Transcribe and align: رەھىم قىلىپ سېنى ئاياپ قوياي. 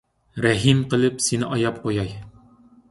رەھىم 0.45 0.81
قىلىپ 0.95 1.21
سېنى 1.27 1.51
ئاياپ 1.57 1.81
قوياي. 1.87 2.21